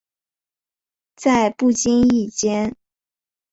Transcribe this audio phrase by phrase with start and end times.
[1.15, 2.75] 在不经意间